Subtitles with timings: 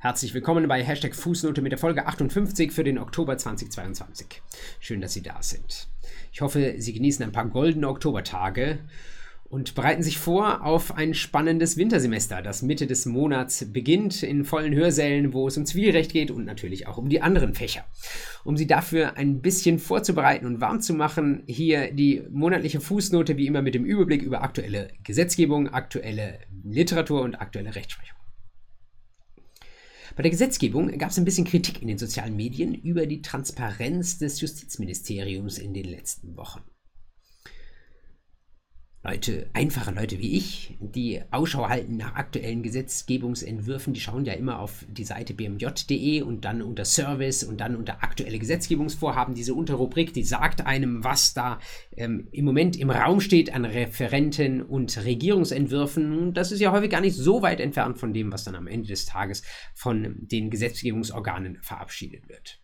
[0.00, 4.40] Herzlich willkommen bei Hashtag Fußnote mit der Folge 58 für den Oktober 2022.
[4.78, 5.88] Schön, dass Sie da sind.
[6.32, 8.78] Ich hoffe, Sie genießen ein paar goldene Oktobertage
[9.50, 14.72] und bereiten sich vor auf ein spannendes Wintersemester, das Mitte des Monats beginnt in vollen
[14.72, 17.84] Hörsälen, wo es um Zivilrecht geht und natürlich auch um die anderen Fächer.
[18.44, 23.48] Um Sie dafür ein bisschen vorzubereiten und warm zu machen, hier die monatliche Fußnote wie
[23.48, 28.17] immer mit dem Überblick über aktuelle Gesetzgebung, aktuelle Literatur und aktuelle Rechtsprechung.
[30.18, 34.18] Bei der Gesetzgebung gab es ein bisschen Kritik in den sozialen Medien über die Transparenz
[34.18, 36.60] des Justizministeriums in den letzten Wochen.
[39.04, 44.58] Leute, einfache Leute wie ich, die Ausschau halten nach aktuellen Gesetzgebungsentwürfen, die schauen ja immer
[44.58, 49.36] auf die Seite bmj.de und dann unter Service und dann unter aktuelle Gesetzgebungsvorhaben.
[49.36, 51.60] Diese Unterrubrik, die sagt einem, was da
[51.96, 56.34] ähm, im Moment im Raum steht an Referenten und Regierungsentwürfen.
[56.34, 58.88] Das ist ja häufig gar nicht so weit entfernt von dem, was dann am Ende
[58.88, 59.44] des Tages
[59.74, 62.60] von den Gesetzgebungsorganen verabschiedet wird.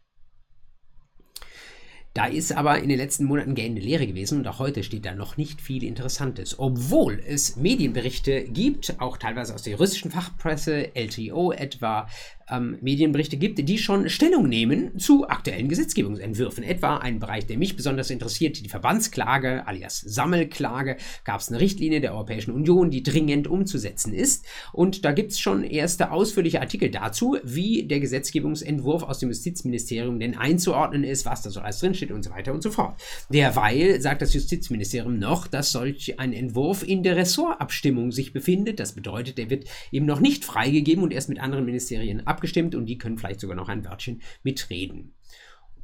[2.14, 5.16] Da ist aber in den letzten Monaten gähnende Leere gewesen und auch heute steht da
[5.16, 6.60] noch nicht viel Interessantes.
[6.60, 12.06] Obwohl es Medienberichte gibt, auch teilweise aus der juristischen Fachpresse, LTO etwa,
[12.50, 16.64] ähm, Medienberichte gibt, die schon Stellung nehmen zu aktuellen Gesetzgebungsentwürfen.
[16.64, 20.96] Etwa ein Bereich, der mich besonders interessiert, die Verbandsklage alias Sammelklage.
[21.24, 24.44] Gab es eine Richtlinie der Europäischen Union, die dringend umzusetzen ist.
[24.72, 30.20] Und da gibt es schon erste ausführliche Artikel dazu, wie der Gesetzgebungsentwurf aus dem Justizministerium
[30.20, 33.00] denn einzuordnen ist, was da so alles drinsteht und so weiter und so fort.
[33.30, 38.80] Derweil sagt das Justizministerium noch, dass solch ein Entwurf in der Ressortabstimmung sich befindet.
[38.80, 42.74] Das bedeutet, der wird eben noch nicht freigegeben und erst mit anderen Ministerien abgestimmt abgestimmt
[42.74, 45.14] und die können vielleicht sogar noch ein Wörtchen mitreden.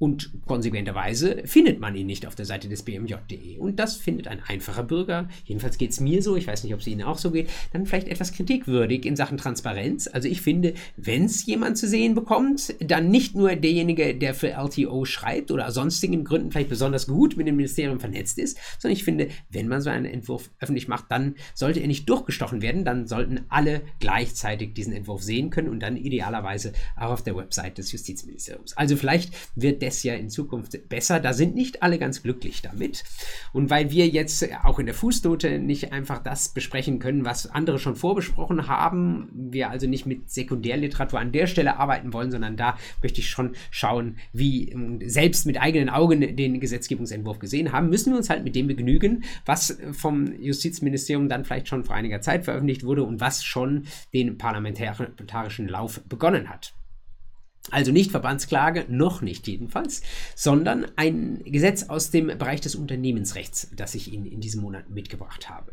[0.01, 3.59] Und konsequenterweise findet man ihn nicht auf der Seite des bmj.de.
[3.59, 6.81] Und das findet ein einfacher Bürger, jedenfalls geht es mir so, ich weiß nicht, ob
[6.81, 10.09] es Ihnen auch so geht, dann vielleicht etwas kritikwürdig in Sachen Transparenz.
[10.11, 14.53] Also ich finde, wenn es jemand zu sehen bekommt, dann nicht nur derjenige, der für
[14.53, 18.97] LTO schreibt oder aus sonstigen Gründen vielleicht besonders gut mit dem Ministerium vernetzt ist, sondern
[18.97, 22.87] ich finde, wenn man so einen Entwurf öffentlich macht, dann sollte er nicht durchgestochen werden,
[22.87, 27.77] dann sollten alle gleichzeitig diesen Entwurf sehen können und dann idealerweise auch auf der Website
[27.77, 28.75] des Justizministeriums.
[28.79, 31.21] Also vielleicht wird der es ja in Zukunft besser.
[31.21, 33.05] Da sind nicht alle ganz glücklich damit.
[33.53, 37.79] Und weil wir jetzt auch in der Fußnote nicht einfach das besprechen können, was andere
[37.79, 42.77] schon vorbesprochen haben, wir also nicht mit Sekundärliteratur an der Stelle arbeiten wollen, sondern da
[43.03, 48.13] möchte ich schon schauen, wie ähm, selbst mit eigenen Augen den Gesetzgebungsentwurf gesehen haben, müssen
[48.13, 52.45] wir uns halt mit dem begnügen, was vom Justizministerium dann vielleicht schon vor einiger Zeit
[52.45, 56.73] veröffentlicht wurde und was schon den parlamentarischen Lauf begonnen hat.
[57.71, 60.03] Also nicht Verbandsklage, noch nicht jedenfalls,
[60.35, 65.51] sondern ein Gesetz aus dem Bereich des Unternehmensrechts, das ich Ihnen in diesem Monat mitgebracht
[65.51, 65.73] habe.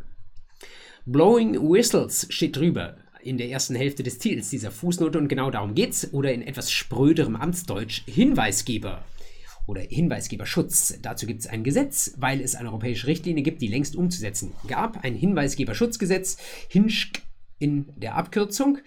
[1.06, 5.74] Blowing Whistles steht drüber in der ersten Hälfte des Titels dieser Fußnote und genau darum
[5.76, 6.14] geht's.
[6.14, 9.04] Oder in etwas spröderem Amtsdeutsch Hinweisgeber
[9.66, 11.00] oder Hinweisgeberschutz.
[11.02, 15.04] Dazu gibt es ein Gesetz, weil es eine europäische Richtlinie gibt, die längst umzusetzen gab.
[15.04, 16.38] Ein Hinweisgeberschutzgesetz,
[16.70, 17.22] HINSCH
[17.60, 18.80] in der Abkürzung.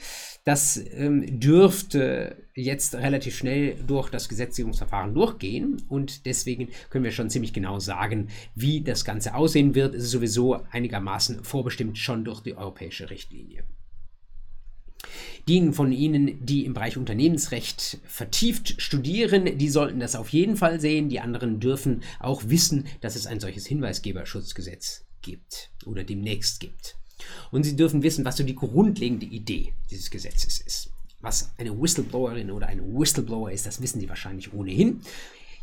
[0.45, 7.31] Das ähm, dürfte jetzt relativ schnell durch das Gesetzgebungsverfahren durchgehen und deswegen können wir schon
[7.31, 9.95] ziemlich genau sagen, wie das Ganze aussehen wird.
[9.95, 13.65] Es ist sowieso einigermaßen vorbestimmt schon durch die europäische Richtlinie.
[15.49, 20.81] Diejenigen von Ihnen, die im Bereich Unternehmensrecht vertieft studieren, die sollten das auf jeden Fall
[20.81, 21.09] sehen.
[21.09, 26.97] Die anderen dürfen auch wissen, dass es ein solches Hinweisgeberschutzgesetz gibt oder demnächst gibt.
[27.51, 30.91] Und Sie dürfen wissen, was so die grundlegende Idee dieses Gesetzes ist.
[31.21, 35.03] Was eine Whistleblowerin oder ein Whistleblower ist, das wissen Sie wahrscheinlich ohnehin.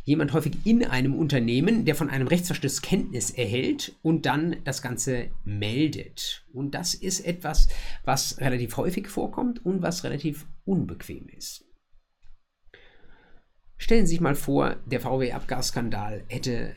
[0.04, 5.28] Jemand häufig in einem Unternehmen, der von einem Rechtsverstoß Kenntnis erhält und dann das Ganze
[5.44, 6.46] meldet.
[6.54, 7.68] Und das ist etwas,
[8.04, 11.66] was relativ häufig vorkommt und was relativ unbequem ist.
[13.76, 16.74] Stellen Sie sich mal vor, der VW-Abgasskandal hätte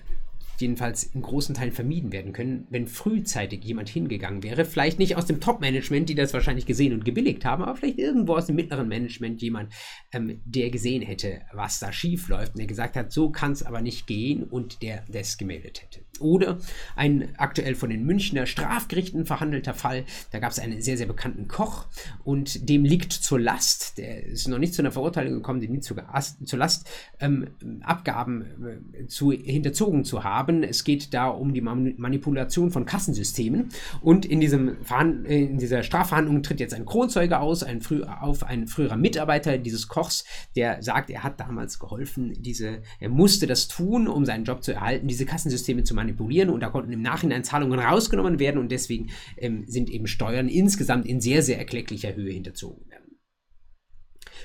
[0.61, 4.65] jedenfalls in großen Teilen vermieden werden können, wenn frühzeitig jemand hingegangen wäre.
[4.65, 8.35] Vielleicht nicht aus dem Top-Management, die das wahrscheinlich gesehen und gebilligt haben, aber vielleicht irgendwo
[8.35, 9.73] aus dem mittleren Management jemand,
[10.11, 13.63] ähm, der gesehen hätte, was da schief läuft und der gesagt hat, so kann es
[13.63, 16.01] aber nicht gehen und der das gemeldet hätte.
[16.19, 16.59] Oder
[16.95, 20.05] ein aktuell von den Münchner Strafgerichten verhandelter Fall.
[20.31, 21.87] Da gab es einen sehr, sehr bekannten Koch
[22.23, 25.83] und dem liegt zur Last, der ist noch nicht zu einer Verurteilung gekommen, dem liegt
[25.83, 25.97] zur,
[26.45, 26.87] zur Last,
[27.19, 27.47] ähm,
[27.81, 30.50] Abgaben äh, zu, hinterzogen zu haben.
[30.63, 33.69] Es geht da um die Manipulation von Kassensystemen.
[34.01, 34.77] Und in, diesem
[35.25, 37.81] äh, in dieser Strafverhandlung tritt jetzt ein Kronzeuge aus, ein
[38.21, 40.25] auf, ein früherer Mitarbeiter dieses Kochs,
[40.55, 44.73] der sagt, er hat damals geholfen, diese, er musste das tun, um seinen Job zu
[44.73, 46.49] erhalten, diese Kassensysteme zu manipulieren.
[46.49, 48.59] Und da konnten im Nachhinein Zahlungen rausgenommen werden.
[48.59, 52.90] Und deswegen ähm, sind eben Steuern insgesamt in sehr, sehr erklecklicher Höhe hinterzogen.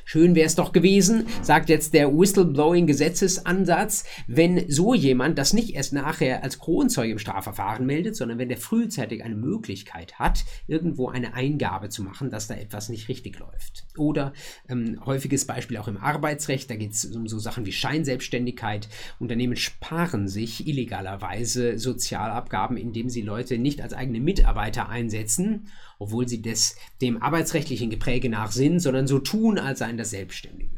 [0.04, 5.92] Schön wäre es doch gewesen, sagt jetzt der Whistleblowing-Gesetzesansatz, wenn so jemand das nicht erst
[5.92, 11.34] nachher als Kronzeuge im Strafverfahren meldet, sondern wenn der frühzeitig eine Möglichkeit hat, irgendwo eine
[11.34, 13.84] Eingabe zu machen, dass da etwas nicht richtig läuft.
[13.96, 14.32] Oder
[14.68, 18.88] ähm, häufiges Beispiel auch im Arbeitsrecht, da geht es um so Sachen wie Scheinselbstständigkeit.
[19.18, 26.42] Unternehmen sparen sich illegalerweise Sozialabgaben, indem sie Leute nicht als eigene Mitarbeiter einsetzen, obwohl sie
[26.42, 30.75] des dem arbeitsrechtlichen Gepräge nach sind, sondern so tun, als seien das Selbstständige.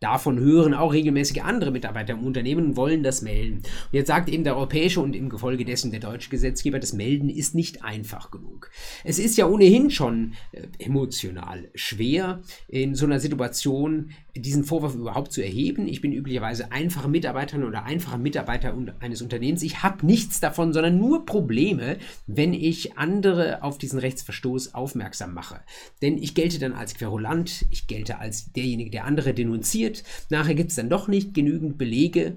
[0.00, 3.58] Davon hören auch regelmäßig andere Mitarbeiter im Unternehmen und wollen das melden.
[3.58, 7.28] Und jetzt sagt eben der europäische und im Gefolge dessen der deutsche Gesetzgeber, das Melden
[7.28, 8.70] ist nicht einfach genug.
[9.04, 15.32] Es ist ja ohnehin schon äh, emotional schwer, in so einer Situation diesen Vorwurf überhaupt
[15.32, 15.86] zu erheben.
[15.86, 19.62] Ich bin üblicherweise einfacher Mitarbeiterin oder einfacher Mitarbeiter eines Unternehmens.
[19.62, 25.60] Ich habe nichts davon, sondern nur Probleme, wenn ich andere auf diesen Rechtsverstoß aufmerksam mache.
[26.02, 29.93] Denn ich gelte dann als Querulant, ich gelte als derjenige, der andere denunziert.
[30.30, 32.36] Nachher gibt es dann doch nicht genügend Belege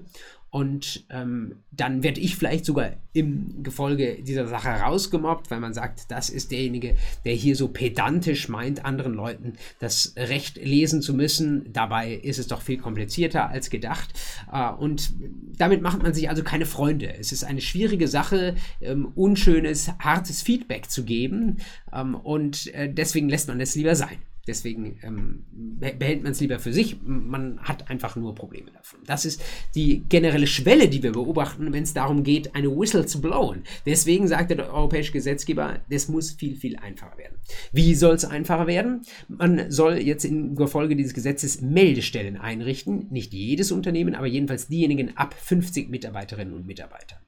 [0.50, 6.10] und ähm, dann werde ich vielleicht sogar im Gefolge dieser Sache rausgemobbt, weil man sagt,
[6.10, 6.96] das ist derjenige,
[7.26, 11.70] der hier so pedantisch meint, anderen Leuten das Recht lesen zu müssen.
[11.72, 14.08] Dabei ist es doch viel komplizierter als gedacht.
[14.50, 15.12] Äh, und
[15.58, 17.12] damit macht man sich also keine Freunde.
[17.14, 21.58] Es ist eine schwierige Sache, ähm, unschönes, hartes Feedback zu geben.
[21.92, 24.16] Ähm, und äh, deswegen lässt man es lieber sein.
[24.48, 25.44] Deswegen ähm,
[25.78, 26.96] behält man es lieber für sich.
[27.02, 29.00] Man hat einfach nur Probleme davon.
[29.06, 29.42] Das ist
[29.74, 33.62] die generelle Schwelle, die wir beobachten, wenn es darum geht, eine Whistle zu blowen.
[33.84, 37.36] Deswegen sagt der europäische Gesetzgeber, das muss viel, viel einfacher werden.
[37.72, 39.02] Wie soll es einfacher werden?
[39.28, 43.06] Man soll jetzt in Folge dieses Gesetzes Meldestellen einrichten.
[43.10, 47.18] Nicht jedes Unternehmen, aber jedenfalls diejenigen ab 50 Mitarbeiterinnen und Mitarbeitern.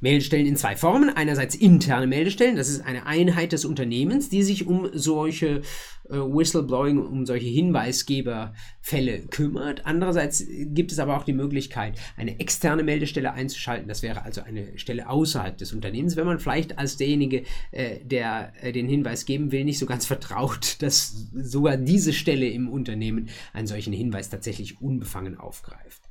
[0.00, 1.10] Meldestellen in zwei Formen.
[1.10, 5.62] Einerseits interne Meldestellen, das ist eine Einheit des Unternehmens, die sich um solche
[6.08, 9.86] äh, Whistleblowing, um solche Hinweisgeberfälle kümmert.
[9.86, 13.88] Andererseits gibt es aber auch die Möglichkeit, eine externe Meldestelle einzuschalten.
[13.88, 18.52] Das wäre also eine Stelle außerhalb des Unternehmens, wenn man vielleicht als derjenige, äh, der
[18.60, 23.28] äh, den Hinweis geben will, nicht so ganz vertraut, dass sogar diese Stelle im Unternehmen
[23.52, 26.09] einen solchen Hinweis tatsächlich unbefangen aufgreift.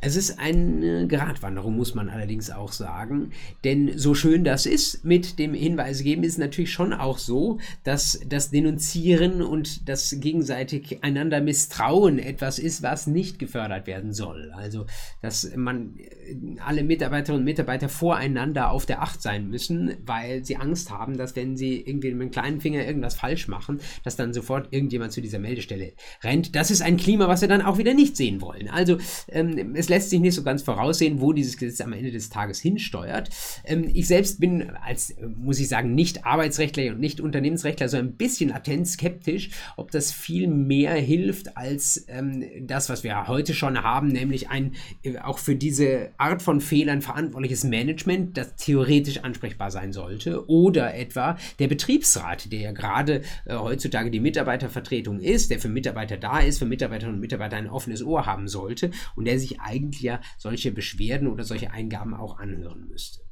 [0.00, 3.32] Es ist eine Gratwanderung, muss man allerdings auch sagen.
[3.64, 8.20] Denn so schön das ist mit dem Hinweise geben, ist natürlich schon auch so, dass
[8.28, 14.52] das Denunzieren und das gegenseitig einander Misstrauen etwas ist, was nicht gefördert werden soll.
[14.54, 14.86] Also,
[15.20, 20.56] dass man äh, alle Mitarbeiterinnen und Mitarbeiter voreinander auf der Acht sein müssen, weil sie
[20.56, 24.32] Angst haben, dass wenn sie irgendwie mit dem kleinen Finger irgendwas falsch machen, dass dann
[24.32, 26.54] sofort irgendjemand zu dieser Meldestelle rennt.
[26.54, 28.68] Das ist ein Klima, was wir dann auch wieder nicht sehen wollen.
[28.68, 28.98] Also,
[29.28, 32.60] ähm, es lässt sich nicht so ganz voraussehen, wo dieses Gesetz am Ende des Tages
[32.60, 33.30] hinsteuert.
[33.64, 38.12] Ähm, ich selbst bin als, muss ich sagen, nicht Arbeitsrechtler und nicht Unternehmensrechtler so ein
[38.12, 43.82] bisschen latent skeptisch, ob das viel mehr hilft als ähm, das, was wir heute schon
[43.82, 49.70] haben, nämlich ein äh, auch für diese Art von Fehlern verantwortliches Management, das theoretisch ansprechbar
[49.70, 50.48] sein sollte.
[50.48, 56.16] Oder etwa der Betriebsrat, der ja gerade äh, heutzutage die Mitarbeitervertretung ist, der für Mitarbeiter
[56.16, 59.77] da ist, für Mitarbeiterinnen und Mitarbeiter ein offenes Ohr haben sollte und der sich eigentlich
[60.00, 63.27] ja solche Beschwerden oder solche Eingaben auch anhören müsste.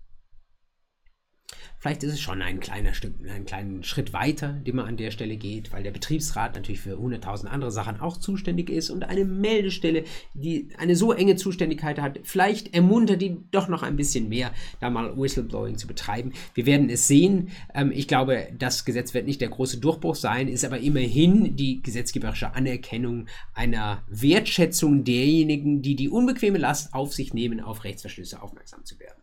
[1.86, 5.12] Vielleicht ist es schon ein kleiner Stück, einen kleinen Schritt weiter, den man an der
[5.12, 9.24] Stelle geht, weil der Betriebsrat natürlich für 100.000 andere Sachen auch zuständig ist und eine
[9.24, 10.02] Meldestelle,
[10.34, 14.90] die eine so enge Zuständigkeit hat, vielleicht ermuntert die doch noch ein bisschen mehr, da
[14.90, 16.32] mal Whistleblowing zu betreiben.
[16.54, 17.50] Wir werden es sehen.
[17.72, 21.82] Ähm, ich glaube, das Gesetz wird nicht der große Durchbruch sein, ist aber immerhin die
[21.82, 28.84] gesetzgeberische Anerkennung einer Wertschätzung derjenigen, die die unbequeme Last auf sich nehmen, auf Rechtsverschlüsse aufmerksam
[28.84, 29.22] zu werden.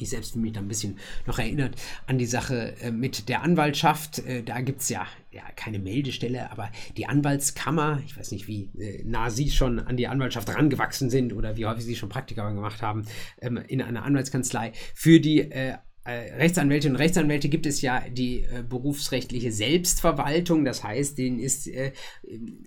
[0.00, 1.74] Ich selbst bin mich da ein bisschen noch erinnert
[2.06, 4.20] an die Sache äh, mit der Anwaltschaft.
[4.20, 8.70] Äh, da gibt es ja, ja keine Meldestelle, aber die Anwaltskammer, ich weiß nicht, wie
[8.78, 12.48] äh, nah Sie schon an die Anwaltschaft rangewachsen sind oder wie häufig Sie schon Praktika
[12.48, 13.06] gemacht haben
[13.40, 15.50] ähm, in einer Anwaltskanzlei, für die
[16.08, 20.64] äh, Rechtsanwältinnen und Rechtsanwälte gibt es ja die äh, berufsrechtliche Selbstverwaltung.
[20.64, 21.92] Das heißt, denen ist äh,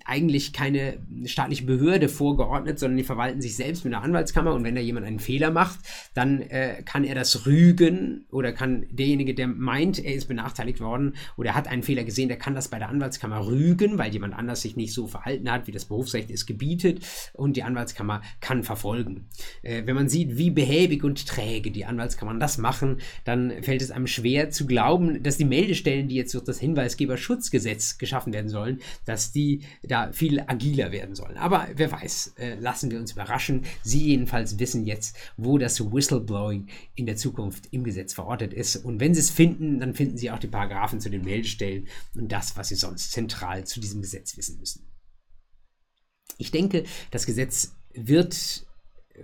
[0.05, 4.53] eigentlich keine staatliche Behörde vorgeordnet, sondern die verwalten sich selbst mit einer Anwaltskammer.
[4.53, 5.79] Und wenn da jemand einen Fehler macht,
[6.13, 11.15] dann äh, kann er das rügen oder kann derjenige, der meint, er ist benachteiligt worden
[11.35, 14.61] oder hat einen Fehler gesehen, der kann das bei der Anwaltskammer rügen, weil jemand anders
[14.61, 17.03] sich nicht so verhalten hat, wie das Berufsrecht es gebietet.
[17.33, 19.29] Und die Anwaltskammer kann verfolgen.
[19.63, 22.97] Äh, wenn man sieht, wie behäbig und träge die Anwaltskammern das machen,
[23.30, 26.59] dann dann fällt es einem schwer zu glauben, dass die Meldestellen, die jetzt durch das
[26.59, 31.37] Hinweisgeberschutzgesetz geschaffen werden sollen, dass die da viel agiler werden sollen.
[31.37, 33.63] Aber wer weiß, äh, lassen wir uns überraschen.
[33.83, 38.75] Sie jedenfalls wissen jetzt, wo das Whistleblowing in der Zukunft im Gesetz verortet ist.
[38.75, 42.29] Und wenn Sie es finden, dann finden Sie auch die Paragraphen zu den Meldestellen und
[42.31, 44.85] das, was Sie sonst zentral zu diesem Gesetz wissen müssen.
[46.37, 48.65] Ich denke, das Gesetz wird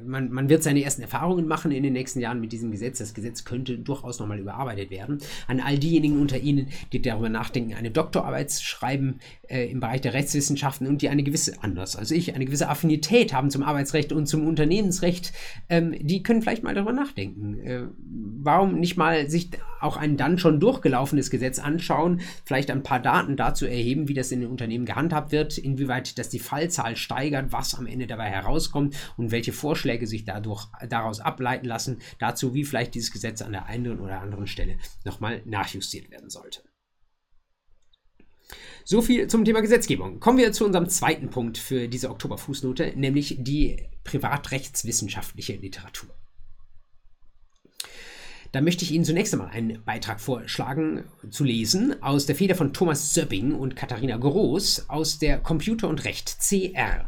[0.05, 2.99] man, man, wird seine ersten Erfahrungen machen in den nächsten Jahren mit diesem Gesetz.
[2.99, 5.19] Das Gesetz könnte durchaus nochmal überarbeitet werden.
[5.47, 10.01] An all diejenigen unter Ihnen, die darüber nachdenken, eine Doktorarbeit zu schreiben äh, im Bereich
[10.01, 14.11] der Rechtswissenschaften und die eine gewisse, anders als ich, eine gewisse Affinität haben zum Arbeitsrecht
[14.11, 15.33] und zum Unternehmensrecht,
[15.69, 17.59] ähm, die können vielleicht mal darüber nachdenken.
[17.59, 17.83] Äh,
[18.41, 19.49] warum nicht mal sich
[19.79, 24.31] auch ein dann schon durchgelaufenes Gesetz anschauen, vielleicht ein paar Daten dazu erheben, wie das
[24.31, 28.95] in den Unternehmen gehandhabt wird, inwieweit das die Fallzahl steigert, was am Ende dabei herauskommt
[29.17, 33.65] und welche Vorschläge sich dadurch, daraus ableiten lassen, dazu, wie vielleicht dieses Gesetz an der
[33.65, 36.61] einen oder anderen Stelle nochmal nachjustiert werden sollte.
[38.85, 40.21] So viel zum Thema Gesetzgebung.
[40.21, 46.09] Kommen wir zu unserem zweiten Punkt für diese Oktober-Fußnote, nämlich die privatrechtswissenschaftliche Literatur.
[48.57, 52.73] Da möchte ich Ihnen zunächst einmal einen Beitrag vorschlagen zu lesen aus der Feder von
[52.73, 57.07] Thomas Söpping und Katharina Groß aus der Computer und Recht CR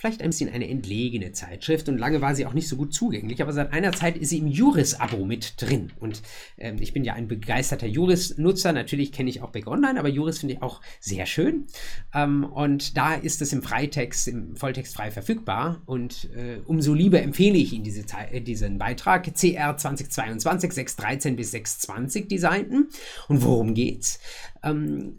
[0.00, 3.42] vielleicht ein bisschen eine entlegene Zeitschrift und lange war sie auch nicht so gut zugänglich,
[3.42, 5.92] aber seit einer Zeit ist sie im Juris-Abo mit drin.
[6.00, 6.22] Und
[6.56, 10.38] ähm, ich bin ja ein begeisterter Juris-Nutzer, natürlich kenne ich auch Back Online, aber Juris
[10.38, 11.66] finde ich auch sehr schön.
[12.14, 17.20] Ähm, und da ist es im Freitext, im Volltext frei verfügbar und äh, umso lieber
[17.20, 19.24] empfehle ich Ihnen diese, äh, diesen Beitrag.
[19.24, 22.88] CR 2022, 613 bis 620 die.
[23.28, 24.18] Und worum geht's?
[24.62, 25.18] Ähm,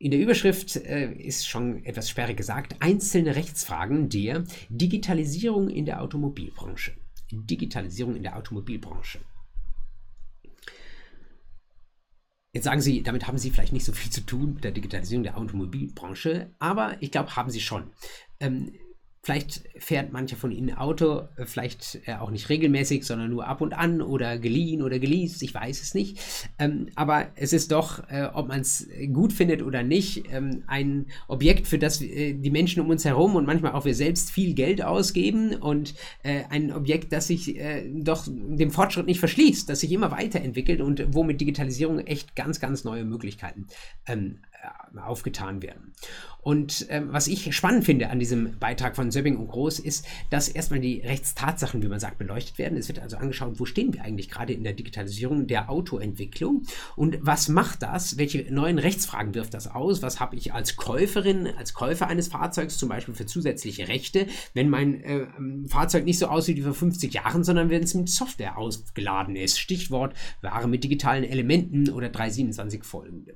[0.00, 6.00] in der Überschrift äh, ist schon etwas sperrig gesagt, einzelne Rechtsfragen der Digitalisierung in der
[6.00, 6.92] Automobilbranche.
[7.30, 9.20] Digitalisierung in der Automobilbranche.
[12.54, 15.22] Jetzt sagen Sie, damit haben Sie vielleicht nicht so viel zu tun mit der Digitalisierung
[15.22, 17.90] der Automobilbranche, aber ich glaube, haben Sie schon.
[18.40, 18.72] Ähm,
[19.22, 23.60] Vielleicht fährt mancher von Ihnen Auto, äh, vielleicht äh, auch nicht regelmäßig, sondern nur ab
[23.60, 26.18] und an oder geliehen oder geleast, ich weiß es nicht.
[26.58, 31.06] Ähm, aber es ist doch, äh, ob man es gut findet oder nicht, ähm, ein
[31.28, 34.82] Objekt, für das die Menschen um uns herum und manchmal auch wir selbst viel Geld
[34.82, 37.58] ausgeben und ein Objekt, das sich
[37.92, 42.60] doch dem Fortschritt nicht verschließt, das sich immer weiterentwickelt und wo mit Digitalisierung echt ganz,
[42.60, 43.66] ganz neue Möglichkeiten
[44.06, 44.38] ähm,
[44.96, 45.92] aufgetan werden.
[46.42, 50.48] Und ähm, was ich spannend finde an diesem Beitrag von Söbbing und Groß ist, dass
[50.48, 52.78] erstmal die Rechtstatsachen, wie man sagt, beleuchtet werden.
[52.78, 56.62] Es wird also angeschaut, wo stehen wir eigentlich gerade in der Digitalisierung der Autoentwicklung
[56.96, 58.16] und was macht das?
[58.16, 60.02] Welche neuen Rechtsfragen wirft das aus?
[60.02, 64.70] Was habe ich als Käuferin, als Käufer eines Fahrzeugs zum Beispiel für zusätzliche Rechte, wenn
[64.70, 65.26] mein äh,
[65.68, 69.58] Fahrzeug nicht so aussieht wie vor 50 Jahren, sondern wenn es mit Software ausgeladen ist?
[69.58, 73.34] Stichwort Ware mit digitalen Elementen oder 327 folgende.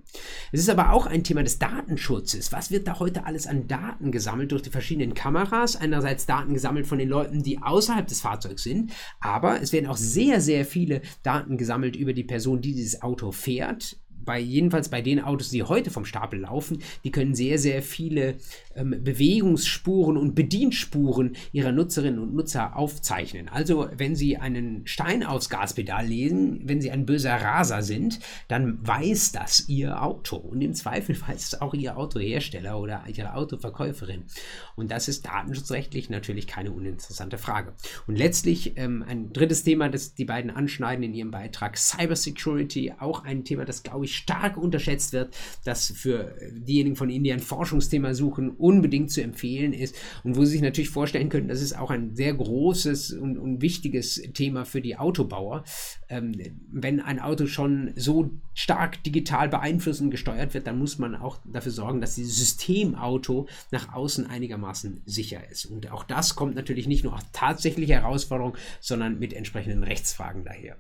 [0.52, 2.50] Es ist aber auch ein Thema des Datenschutzes.
[2.50, 5.76] Was wird da heute alles an Daten gesammelt durch die verschiedenen Kameras.
[5.76, 9.97] Einerseits Daten gesammelt von den Leuten, die außerhalb des Fahrzeugs sind, aber es werden auch
[9.97, 15.02] sehr, sehr viele Daten gesammelt über die Person, die dieses Auto fährt bei jedenfalls bei
[15.02, 18.37] den Autos, die heute vom Stapel laufen, die können sehr, sehr viele
[18.75, 23.49] ähm, Bewegungsspuren und Bedienspuren ihrer Nutzerinnen und Nutzer aufzeichnen.
[23.49, 28.78] Also, wenn Sie einen Stein aufs Gaspedal lesen, wenn Sie ein böser Raser sind, dann
[28.87, 30.37] weiß das Ihr Auto.
[30.37, 34.25] Und im Zweifel weiß es auch Ihr Autohersteller oder Ihre Autoverkäuferin.
[34.76, 37.75] Und das ist datenschutzrechtlich natürlich keine uninteressante Frage.
[38.07, 43.25] Und letztlich ähm, ein drittes Thema, das die beiden anschneiden in ihrem Beitrag, Cybersecurity, auch
[43.25, 47.40] ein Thema, das, glaube ich, stark unterschätzt wird, das für diejenigen von Ihnen, die ein
[47.40, 51.76] Forschungsthema suchen, unbedingt zu empfehlen ist und wo Sie sich natürlich vorstellen können, das ist
[51.76, 55.64] auch ein sehr großes und, und wichtiges Thema für die Autobauer.
[56.09, 56.33] Ähm,
[56.71, 61.38] wenn ein Auto schon so stark digital beeinflusst und gesteuert wird, dann muss man auch
[61.44, 65.66] dafür sorgen, dass dieses Systemauto nach außen einigermaßen sicher ist.
[65.66, 70.76] Und auch das kommt natürlich nicht nur als tatsächliche Herausforderung, sondern mit entsprechenden Rechtsfragen daher.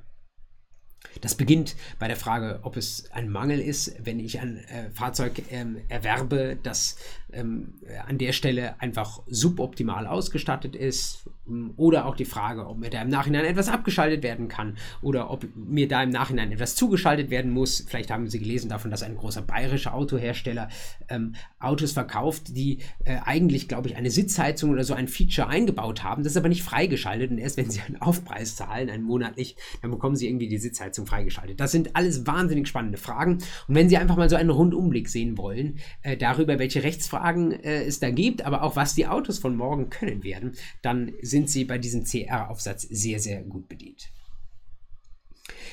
[1.20, 5.42] Das beginnt bei der Frage, ob es ein Mangel ist, wenn ich ein äh, Fahrzeug
[5.50, 6.96] ähm, erwerbe, das
[7.34, 7.74] ähm,
[8.06, 11.28] an der Stelle einfach suboptimal ausgestattet ist.
[11.76, 15.44] Oder auch die Frage, ob mir da im Nachhinein etwas abgeschaltet werden kann oder ob
[15.54, 17.84] mir da im Nachhinein etwas zugeschaltet werden muss.
[17.86, 20.70] Vielleicht haben Sie gelesen davon, dass ein großer bayerischer Autohersteller
[21.10, 26.02] ähm, Autos verkauft, die äh, eigentlich, glaube ich, eine Sitzheizung oder so ein Feature eingebaut
[26.02, 26.22] haben.
[26.22, 29.90] Das ist aber nicht freigeschaltet und erst wenn Sie einen Aufpreis zahlen, einen monatlich, dann
[29.90, 31.60] bekommen Sie irgendwie die Sitzheizung freigeschaltet.
[31.60, 33.34] Das sind alles wahnsinnig spannende Fragen.
[33.68, 37.52] Und wenn Sie einfach mal so einen Rundumblick sehen wollen, äh, darüber, welche Rechtsfragen Fragen
[37.52, 40.52] äh, es da gibt, aber auch was die Autos von morgen können werden,
[40.82, 44.10] dann sind sie bei diesem CR-Aufsatz sehr, sehr gut bedient.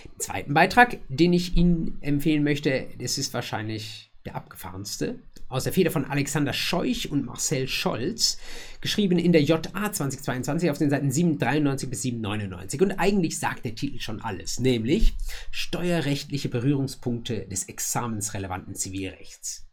[0.05, 5.19] Den zweiten Beitrag, den ich Ihnen empfehlen möchte, das ist wahrscheinlich der abgefahrenste.
[5.49, 8.37] Aus der Feder von Alexander Scheuch und Marcel Scholz,
[8.79, 9.59] geschrieben in der JA
[9.91, 12.81] 2022 auf den Seiten 793 bis 799.
[12.81, 15.15] Und eigentlich sagt der Titel schon alles, nämlich
[15.51, 19.65] Steuerrechtliche Berührungspunkte des examensrelevanten Zivilrechts.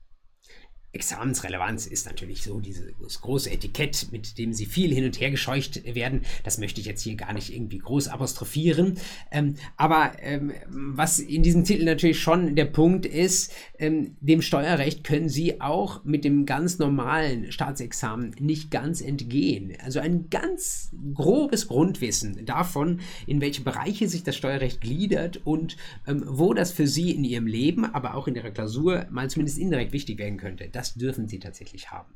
[0.99, 5.83] Examensrelevanz ist natürlich so dieses große Etikett, mit dem sie viel hin und her gescheucht
[5.95, 6.23] werden.
[6.45, 8.99] Das möchte ich jetzt hier gar nicht irgendwie groß apostrophieren.
[9.31, 15.05] Ähm, aber ähm, was in diesem Titel natürlich schon der Punkt ist, ähm, dem Steuerrecht
[15.05, 19.75] können Sie auch mit dem ganz normalen Staatsexamen nicht ganz entgehen.
[19.85, 25.77] Also ein ganz grobes Grundwissen davon, in welche Bereiche sich das Steuerrecht gliedert und
[26.07, 29.59] ähm, wo das für Sie in Ihrem Leben, aber auch in Ihrer Klausur mal zumindest
[29.59, 32.13] indirekt wichtig werden könnte das dürfen sie tatsächlich haben.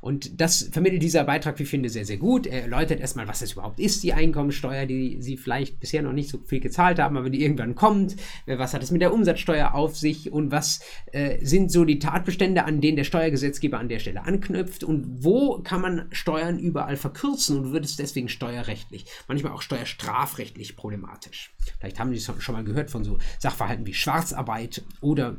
[0.00, 2.46] Und das vermittelt dieser Beitrag, wie ich finde, sehr, sehr gut.
[2.46, 6.30] Er erläutert erstmal, was es überhaupt ist, die Einkommensteuer, die Sie vielleicht bisher noch nicht
[6.30, 8.16] so viel gezahlt haben, aber die irgendwann kommt.
[8.46, 10.80] Äh, was hat es mit der Umsatzsteuer auf sich und was
[11.12, 15.60] äh, sind so die Tatbestände, an denen der Steuergesetzgeber an der Stelle anknüpft und wo
[15.62, 21.54] kann man Steuern überall verkürzen und wird es deswegen steuerrechtlich, manchmal auch steuerstrafrechtlich problematisch.
[21.78, 25.36] Vielleicht haben Sie schon mal gehört von so Sachverhalten wie Schwarzarbeit oder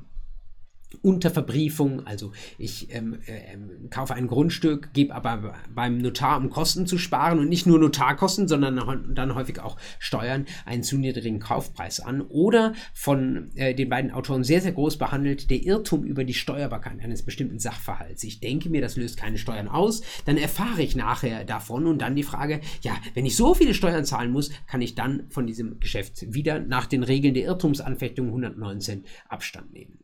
[1.01, 3.58] Unterverbriefung, also ich ähm, äh,
[3.89, 8.48] kaufe ein Grundstück, gebe aber beim Notar, um Kosten zu sparen und nicht nur Notarkosten,
[8.48, 12.22] sondern dann häufig auch Steuern, einen zu niedrigen Kaufpreis an.
[12.22, 17.00] Oder von äh, den beiden Autoren sehr, sehr groß behandelt, der Irrtum über die Steuerbarkeit
[17.01, 18.24] eines bestimmten Sachverhalts.
[18.24, 22.15] Ich denke mir, das löst keine Steuern aus, dann erfahre ich nachher davon und dann
[22.15, 25.79] die Frage, ja, wenn ich so viele Steuern zahlen muss, kann ich dann von diesem
[25.79, 30.00] Geschäft wieder nach den Regeln der Irrtumsanfechtung 119 Abstand nehmen.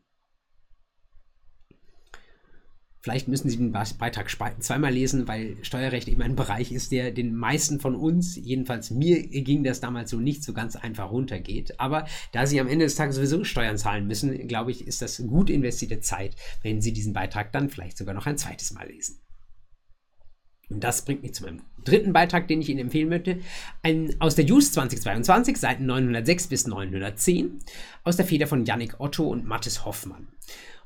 [3.05, 7.35] Vielleicht müssen Sie den Beitrag zweimal lesen, weil Steuerrecht eben ein Bereich ist, der den
[7.35, 11.79] meisten von uns, jedenfalls mir ging das damals so nicht so ganz einfach runtergeht.
[11.79, 15.21] Aber da Sie am Ende des Tages sowieso Steuern zahlen müssen, glaube ich, ist das
[15.27, 19.19] gut investierte Zeit, wenn Sie diesen Beitrag dann vielleicht sogar noch ein zweites Mal lesen.
[20.71, 23.37] Und das bringt mich zu meinem dritten Beitrag, den ich Ihnen empfehlen möchte.
[23.83, 27.59] Ein, aus der JUS 2022, Seiten 906 bis 910,
[28.03, 30.27] aus der Feder von Yannick Otto und Mathis Hoffmann.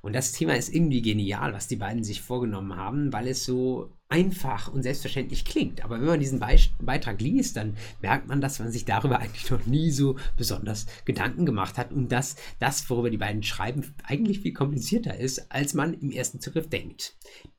[0.01, 3.91] Und das Thema ist irgendwie genial, was die beiden sich vorgenommen haben, weil es so
[4.07, 5.83] einfach und selbstverständlich klingt.
[5.83, 9.49] Aber wenn man diesen Be Beitrag liest, dann merkt man, dass man sich darüber eigentlich
[9.51, 14.39] noch nie so besonders Gedanken gemacht hat und dass das, worüber die beiden schreiben, eigentlich
[14.39, 17.17] viel komplizierter ist, als man im ersten Zugriff denkt.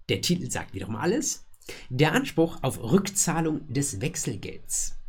[0.08, 1.46] Der Titel sagt wiederum alles.
[1.88, 4.99] Der Anspruch auf Rückzahlung des Wechselgelds.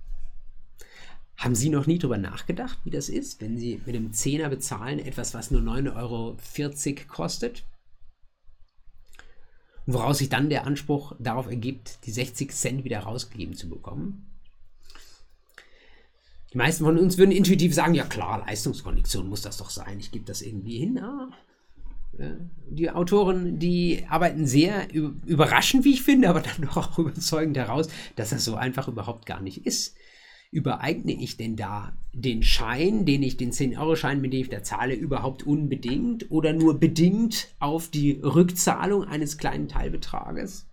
[1.42, 5.00] Haben Sie noch nie darüber nachgedacht, wie das ist, wenn Sie mit einem Zehner bezahlen,
[5.00, 6.38] etwas, was nur 9,40 Euro
[7.08, 7.64] kostet?
[9.88, 14.28] Und woraus sich dann der Anspruch darauf ergibt, die 60 Cent wieder rausgegeben zu bekommen?
[16.54, 20.12] Die meisten von uns würden intuitiv sagen, ja klar, Leistungskondition muss das doch sein, ich
[20.12, 20.98] gebe das irgendwie hin.
[20.98, 21.30] Ja.
[22.70, 27.88] Die Autoren, die arbeiten sehr überraschend, wie ich finde, aber dann doch auch überzeugend heraus,
[28.16, 29.96] dass das so einfach überhaupt gar nicht ist
[30.52, 34.94] übereigne ich denn da den Schein, den ich, den 10-Euro-Schein, mit dem ich da zahle,
[34.94, 40.68] überhaupt unbedingt oder nur bedingt auf die Rückzahlung eines kleinen Teilbetrages?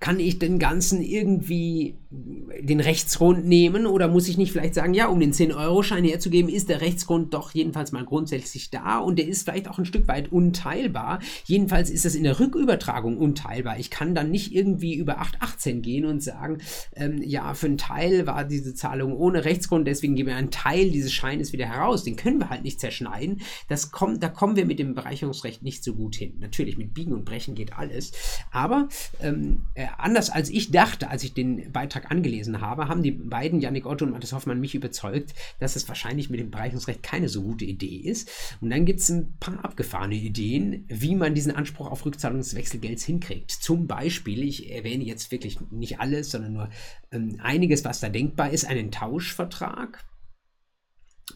[0.00, 5.06] Kann ich den Ganzen irgendwie den Rechtsgrund nehmen oder muss ich nicht vielleicht sagen, ja,
[5.08, 9.42] um den 10-Euro-Schein herzugeben, ist der Rechtsgrund doch jedenfalls mal grundsätzlich da und der ist
[9.42, 11.20] vielleicht auch ein Stück weit unteilbar.
[11.44, 13.78] Jedenfalls ist das in der Rückübertragung unteilbar.
[13.78, 16.58] Ich kann dann nicht irgendwie über 8,18 gehen und sagen,
[16.94, 20.90] ähm, ja, für einen Teil war diese Zahlung ohne Rechtsgrund, deswegen geben wir einen Teil
[20.90, 22.04] dieses Scheines wieder heraus.
[22.04, 23.40] Den können wir halt nicht zerschneiden.
[23.68, 26.34] Das kommt, da kommen wir mit dem Bereicherungsrecht nicht so gut hin.
[26.40, 28.12] Natürlich, mit Biegen und Brechen geht alles.
[28.50, 28.88] Aber
[29.20, 33.60] ähm, äh, anders als ich dachte, als ich den Beitrag angelesen habe, haben die beiden,
[33.60, 37.42] Yannick Otto und Matthias Hoffmann, mich überzeugt, dass es wahrscheinlich mit dem Bereichungsrecht keine so
[37.42, 38.30] gute Idee ist.
[38.60, 42.54] Und dann gibt es ein paar abgefahrene Ideen, wie man diesen Anspruch auf Rückzahlung des
[42.54, 43.50] Wechselgelds hinkriegt.
[43.50, 46.70] Zum Beispiel, ich erwähne jetzt wirklich nicht alles, sondern nur
[47.12, 50.04] ähm, einiges, was da denkbar ist, einen Tauschvertrag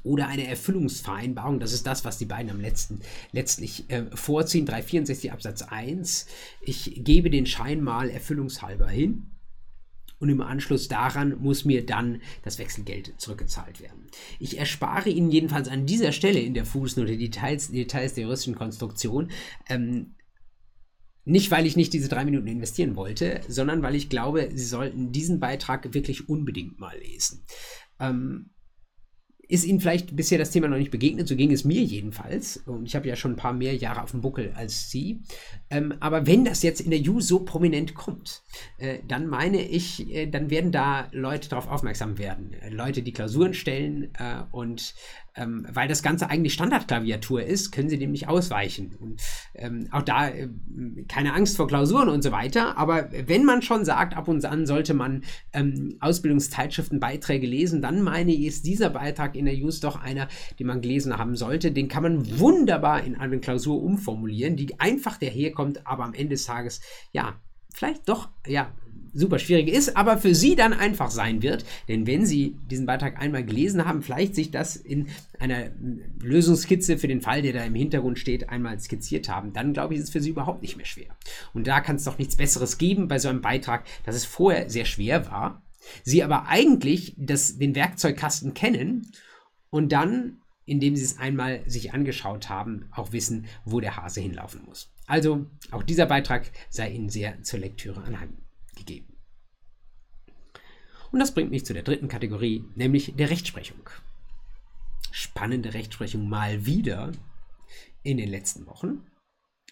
[0.02, 1.60] oder eine Erfüllungsvereinbarung.
[1.60, 3.00] Das ist das, was die beiden am letzten
[3.32, 4.66] letztlich äh, vorziehen.
[4.66, 6.26] 364 Absatz 1.
[6.62, 9.30] Ich gebe den Schein mal erfüllungshalber hin
[10.20, 14.06] und im Anschluss daran muss mir dann das Wechselgeld zurückgezahlt werden.
[14.38, 19.30] Ich erspare Ihnen jedenfalls an dieser Stelle in der Fußnote Details, Details der juristischen Konstruktion.
[19.68, 20.14] Ähm,
[21.24, 25.12] nicht, weil ich nicht diese drei Minuten investieren wollte, sondern weil ich glaube, Sie sollten
[25.12, 27.44] diesen Beitrag wirklich unbedingt mal lesen.
[27.98, 28.50] Ähm,
[29.50, 32.58] ist Ihnen vielleicht bisher das Thema noch nicht begegnet, so ging es mir jedenfalls.
[32.58, 35.22] Und ich habe ja schon ein paar mehr Jahre auf dem Buckel als Sie.
[35.70, 38.42] Ähm, aber wenn das jetzt in der EU so prominent kommt,
[38.78, 42.52] äh, dann meine ich, äh, dann werden da Leute darauf aufmerksam werden.
[42.54, 44.94] Äh, Leute, die Klausuren stellen äh, und
[45.36, 48.94] ähm, weil das Ganze eigentlich Standardklaviatur ist, können sie dem nicht ausweichen.
[48.98, 49.20] Und
[49.54, 50.48] ähm, auch da äh,
[51.08, 52.76] keine Angst vor Klausuren und so weiter.
[52.76, 58.02] Aber wenn man schon sagt, ab und an sollte man ähm, Ausbildungszeitschriften, Beiträge lesen, dann
[58.02, 61.72] meine ich, ist dieser Beitrag in der Use doch einer, den man gelesen haben sollte.
[61.72, 66.44] Den kann man wunderbar in eine Klausur umformulieren, die einfach daherkommt, aber am Ende des
[66.44, 66.80] Tages,
[67.12, 67.40] ja,
[67.72, 68.72] vielleicht doch, ja,
[69.12, 71.64] super schwierig ist, aber für Sie dann einfach sein wird.
[71.88, 75.70] Denn wenn Sie diesen Beitrag einmal gelesen haben, vielleicht sich das in einer
[76.20, 80.00] Lösungskizze für den Fall, der da im Hintergrund steht, einmal skizziert haben, dann glaube ich,
[80.00, 81.16] ist es für Sie überhaupt nicht mehr schwer.
[81.54, 84.68] Und da kann es doch nichts Besseres geben bei so einem Beitrag, dass es vorher
[84.70, 85.62] sehr schwer war,
[86.04, 89.12] Sie aber eigentlich das, den Werkzeugkasten kennen
[89.70, 94.62] und dann indem sie es einmal sich angeschaut haben, auch wissen, wo der Hase hinlaufen
[94.64, 94.92] muss.
[95.04, 98.34] Also auch dieser Beitrag sei Ihnen sehr zur Lektüre anhand
[98.80, 99.16] gegeben.
[101.12, 103.88] Und das bringt mich zu der dritten Kategorie, nämlich der Rechtsprechung.
[105.10, 107.12] Spannende Rechtsprechung mal wieder
[108.02, 109.06] in den letzten Wochen.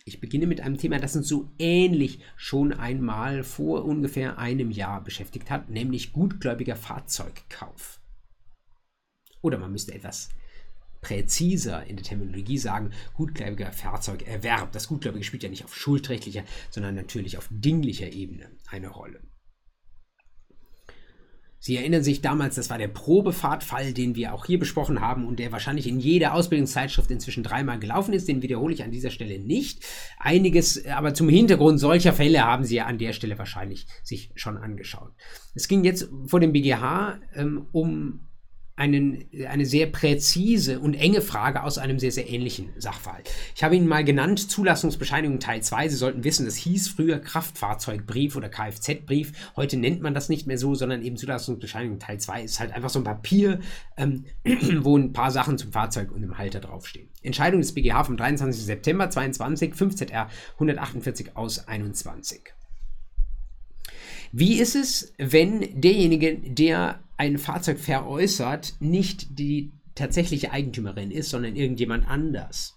[0.05, 5.05] Ich beginne mit einem Thema, das uns so ähnlich schon einmal vor ungefähr einem Jahr
[5.05, 8.01] beschäftigt hat, nämlich gutgläubiger Fahrzeugkauf.
[9.42, 10.31] Oder man müsste etwas
[11.01, 14.73] präziser in der Terminologie sagen, gutgläubiger Fahrzeugerwerb.
[14.73, 19.21] Das Gutgläubige spielt ja nicht auf schuldrechtlicher, sondern natürlich auf dinglicher Ebene eine Rolle.
[21.61, 25.41] Sie erinnern sich damals, das war der Probefahrtfall, den wir auch hier besprochen haben und
[25.41, 28.29] der wahrscheinlich in jeder Ausbildungszeitschrift inzwischen dreimal gelaufen ist.
[28.29, 29.85] Den wiederhole ich an dieser Stelle nicht.
[30.19, 34.57] Einiges, aber zum Hintergrund solcher Fälle haben Sie ja an der Stelle wahrscheinlich sich schon
[34.57, 35.13] angeschaut.
[35.55, 38.28] Es ging jetzt vor dem BGH ähm, um
[38.79, 43.29] einen, eine sehr präzise und enge Frage aus einem sehr, sehr ähnlichen Sachverhalt.
[43.57, 45.88] Ich habe ihn mal genannt, Zulassungsbescheinigung Teil 2.
[45.88, 49.33] Sie sollten wissen, das hieß früher Kraftfahrzeugbrief oder Kfz-Brief.
[49.57, 52.91] Heute nennt man das nicht mehr so, sondern eben Zulassungsbescheinigung Teil 2 ist halt einfach
[52.91, 53.59] so ein Papier,
[53.97, 54.25] ähm,
[54.81, 57.09] wo ein paar Sachen zum Fahrzeug und dem Halter draufstehen.
[57.23, 58.64] Entscheidung des BGH vom 23.
[58.64, 62.55] September 22, 5ZR 148 aus 21.
[64.31, 71.57] Wie ist es, wenn derjenige, der ein Fahrzeug veräußert, nicht die tatsächliche Eigentümerin ist, sondern
[71.57, 72.75] irgendjemand anders?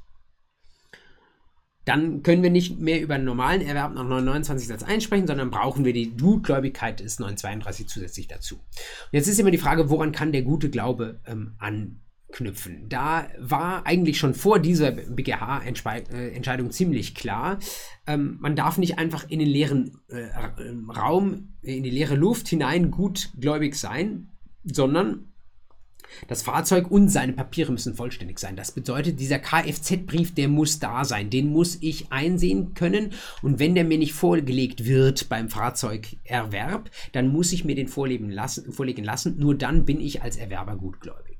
[1.85, 5.83] Dann können wir nicht mehr über einen normalen Erwerb nach 929 Satz einsprechen, sondern brauchen
[5.83, 8.55] wir die Gutgläubigkeit des 932 zusätzlich dazu.
[8.57, 12.01] Und jetzt ist immer die Frage, woran kann der gute Glaube ähm, an
[12.31, 12.87] knüpfen.
[12.87, 17.59] Da war eigentlich schon vor dieser BGH-Entscheidung äh, ziemlich klar,
[18.07, 20.27] ähm, man darf nicht einfach in den leeren äh,
[20.95, 24.30] Raum, in die leere Luft hinein gutgläubig sein,
[24.63, 25.31] sondern
[26.27, 28.55] das Fahrzeug und seine Papiere müssen vollständig sein.
[28.55, 31.29] Das bedeutet, dieser Kfz-Brief, der muss da sein.
[31.29, 33.13] Den muss ich einsehen können.
[33.41, 38.29] Und wenn der mir nicht vorgelegt wird beim Fahrzeugerwerb, dann muss ich mir den vorlegen
[38.29, 38.71] lassen.
[38.71, 39.37] Vorlegen lassen.
[39.37, 41.31] Nur dann bin ich als Erwerber gutgläubig.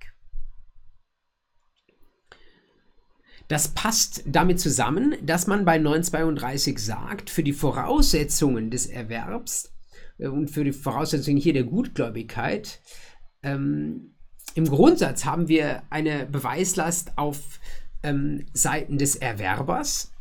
[3.47, 9.73] Das passt damit zusammen, dass man bei 932 sagt, für die Voraussetzungen des Erwerbs
[10.19, 12.79] äh, und für die Voraussetzungen hier der Gutgläubigkeit,
[13.43, 14.15] ähm,
[14.53, 17.59] im Grundsatz haben wir eine Beweislast auf
[18.03, 20.11] ähm, Seiten des Erwerbers.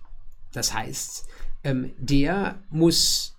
[0.52, 1.26] Das heißt,
[1.64, 3.37] ähm, der muss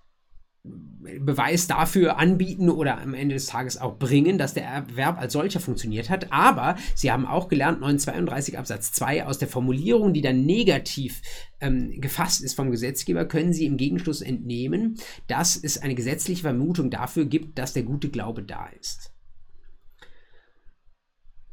[0.63, 5.59] Beweis dafür anbieten oder am Ende des Tages auch bringen, dass der Erwerb als solcher
[5.59, 6.31] funktioniert hat.
[6.31, 11.21] Aber Sie haben auch gelernt, 932 Absatz 2 aus der Formulierung, die dann negativ
[11.61, 16.91] ähm, gefasst ist vom Gesetzgeber, können Sie im Gegenschluss entnehmen, dass es eine gesetzliche Vermutung
[16.91, 19.11] dafür gibt, dass der gute Glaube da ist.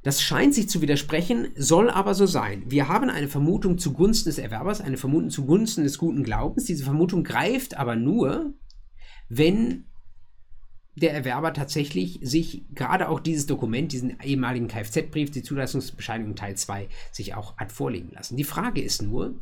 [0.08, 2.62] Das scheint sich zu widersprechen, soll aber so sein.
[2.64, 6.64] Wir haben eine Vermutung zugunsten des Erwerbers, eine Vermutung zugunsten des guten Glaubens.
[6.64, 8.54] Diese Vermutung greift aber nur,
[9.28, 9.84] wenn
[10.96, 16.88] der Erwerber tatsächlich sich gerade auch dieses Dokument, diesen ehemaligen Kfz-Brief, die Zulassungsbescheinigung Teil 2,
[17.12, 18.38] sich auch hat vorlegen lassen.
[18.38, 19.34] Die Frage ist nur,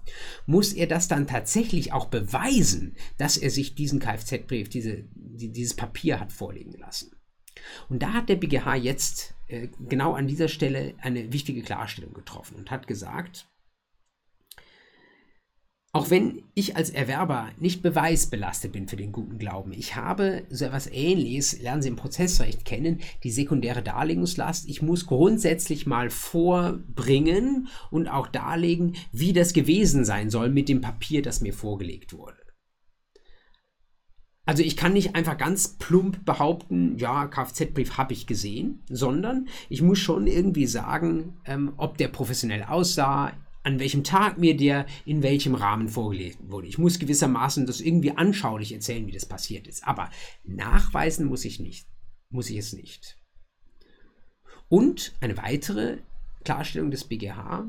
[0.46, 5.76] muss er das dann tatsächlich auch beweisen, dass er sich diesen Kfz-Brief, diese, die, dieses
[5.76, 7.12] Papier hat vorlegen lassen?
[7.88, 12.56] Und da hat der BGH jetzt äh, genau an dieser Stelle eine wichtige Klarstellung getroffen
[12.56, 13.48] und hat gesagt,
[15.96, 20.66] auch wenn ich als Erwerber nicht beweisbelastet bin für den guten Glauben, ich habe so
[20.66, 24.68] etwas Ähnliches, lernen Sie im Prozessrecht kennen, die sekundäre Darlegungslast.
[24.68, 30.82] Ich muss grundsätzlich mal vorbringen und auch darlegen, wie das gewesen sein soll mit dem
[30.82, 32.45] Papier, das mir vorgelegt wurde.
[34.46, 39.82] Also ich kann nicht einfach ganz plump behaupten, ja, Kfz-Brief habe ich gesehen, sondern ich
[39.82, 43.32] muss schon irgendwie sagen, ähm, ob der professionell aussah,
[43.64, 46.68] an welchem Tag mir der in welchem Rahmen vorgelegt wurde.
[46.68, 49.86] Ich muss gewissermaßen das irgendwie anschaulich erzählen, wie das passiert ist.
[49.86, 50.08] Aber
[50.44, 51.88] nachweisen muss ich nicht.
[52.30, 53.18] Muss ich es nicht.
[54.68, 55.98] Und eine weitere
[56.44, 57.66] Klarstellung des BGH,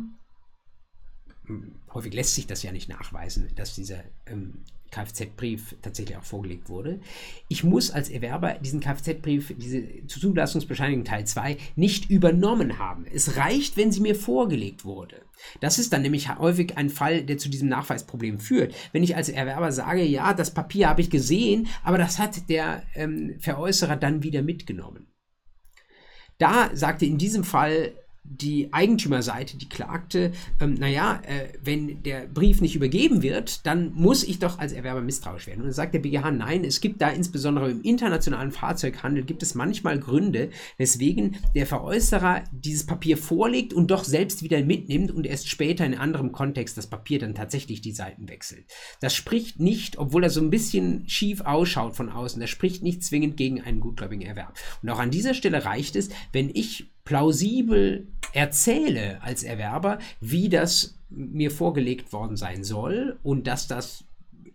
[1.94, 7.00] häufig lässt sich das ja nicht nachweisen, dass dieser ähm, Kfz-Brief tatsächlich auch vorgelegt wurde.
[7.50, 13.06] Ich muss als Erwerber diesen Kfz-Brief, diese Zulassungsbescheinigung Teil 2, nicht übernommen haben.
[13.12, 15.22] Es reicht, wenn sie mir vorgelegt wurde.
[15.60, 18.74] Das ist dann nämlich häufig ein Fall, der zu diesem Nachweisproblem führt.
[18.92, 22.84] Wenn ich als Erwerber sage, ja, das Papier habe ich gesehen, aber das hat der
[22.96, 25.08] ähm, Veräußerer dann wieder mitgenommen.
[26.38, 27.94] Da sagte in diesem Fall
[28.30, 34.24] die Eigentümerseite, die klagte, ähm, naja, äh, wenn der Brief nicht übergeben wird, dann muss
[34.24, 35.62] ich doch als Erwerber misstrauisch werden.
[35.62, 39.56] Und dann sagt der BGH, nein, es gibt da insbesondere im internationalen Fahrzeughandel, gibt es
[39.56, 45.50] manchmal Gründe, weswegen der Veräußerer dieses Papier vorlegt und doch selbst wieder mitnimmt und erst
[45.50, 48.66] später in anderem Kontext das Papier dann tatsächlich die Seiten wechselt.
[49.00, 53.04] Das spricht nicht, obwohl er so ein bisschen schief ausschaut von außen, das spricht nicht
[53.04, 54.54] zwingend gegen einen gutgläubigen Erwerb.
[54.82, 61.00] Und auch an dieser Stelle reicht es, wenn ich plausibel erzähle als Erwerber, wie das
[61.10, 64.04] mir vorgelegt worden sein soll und dass das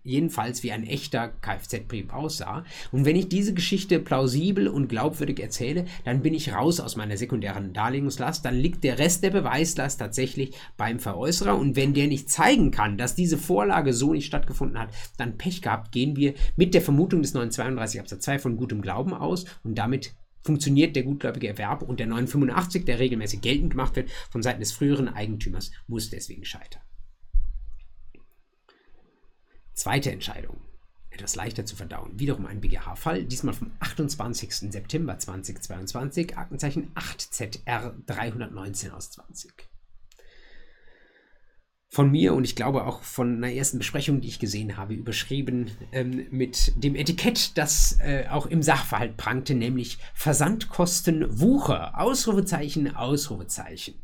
[0.04, 2.66] jedenfalls wie ein echter Kfz-Brief aussah.
[2.90, 7.16] Und wenn ich diese Geschichte plausibel und glaubwürdig erzähle, dann bin ich raus aus meiner
[7.16, 8.44] sekundären Darlegungslast.
[8.44, 11.56] Dann liegt der Rest der Beweislast tatsächlich beim Veräußerer.
[11.56, 15.62] Und wenn der nicht zeigen kann, dass diese Vorlage so nicht stattgefunden hat, dann Pech
[15.62, 19.76] gehabt, gehen wir mit der Vermutung des 932 Absatz 2 von gutem Glauben aus und
[19.76, 24.60] damit funktioniert der gutgläubige Erwerb und der 985, der regelmäßig geltend gemacht wird von Seiten
[24.60, 26.82] des früheren Eigentümers, muss deswegen scheitern.
[29.74, 30.60] Zweite Entscheidung,
[31.10, 34.70] etwas leichter zu verdauen, wiederum ein BGH-Fall, diesmal vom 28.
[34.70, 39.71] September 2022, Aktenzeichen 8ZR 319 aus 20
[41.92, 45.70] von mir und ich glaube auch von einer ersten Besprechung, die ich gesehen habe, überschrieben
[45.92, 53.96] ähm, mit dem Etikett, das äh, auch im Sachverhalt prangte, nämlich Versandkosten Wucher, Ausrufezeichen, Ausrufezeichen.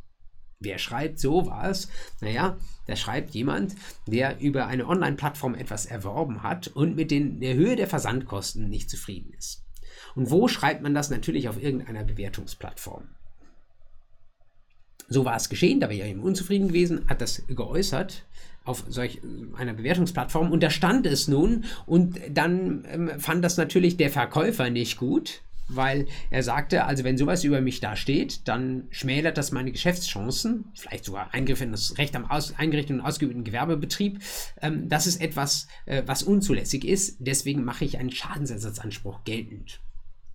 [0.61, 1.88] Wer schreibt sowas?
[2.20, 3.74] Naja, da schreibt jemand,
[4.07, 8.90] der über eine Online-Plattform etwas erworben hat und mit den, der Höhe der Versandkosten nicht
[8.90, 9.64] zufrieden ist.
[10.14, 11.09] Und wo schreibt man das?
[11.09, 13.09] Natürlich auf irgendeiner Bewertungsplattform.
[15.09, 18.25] So war es geschehen, da war er eben unzufrieden gewesen, hat das geäußert
[18.64, 19.21] auf solch
[19.57, 24.68] einer Bewertungsplattform und da stand es nun und dann ähm, fand das natürlich der Verkäufer
[24.68, 29.53] nicht gut, weil er sagte, also wenn sowas über mich da steht, dann schmälert das
[29.53, 34.21] meine Geschäftschancen, vielleicht sogar Eingriff in das Recht am aus, eingerichteten und ausgeübten Gewerbebetrieb.
[34.61, 39.81] Ähm, das ist etwas, äh, was unzulässig ist, deswegen mache ich einen Schadensersatzanspruch geltend.